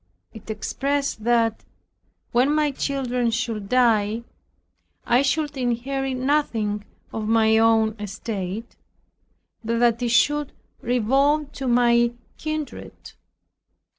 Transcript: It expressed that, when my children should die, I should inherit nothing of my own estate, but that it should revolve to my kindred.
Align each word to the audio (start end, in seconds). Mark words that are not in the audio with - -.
It 0.33 0.49
expressed 0.49 1.23
that, 1.25 1.63
when 2.31 2.51
my 2.55 2.71
children 2.71 3.29
should 3.29 3.69
die, 3.69 4.23
I 5.05 5.21
should 5.21 5.55
inherit 5.55 6.17
nothing 6.17 6.85
of 7.13 7.27
my 7.27 7.59
own 7.59 7.95
estate, 7.99 8.75
but 9.63 9.77
that 9.77 10.01
it 10.01 10.09
should 10.09 10.53
revolve 10.81 11.51
to 11.51 11.67
my 11.67 12.13
kindred. 12.39 13.11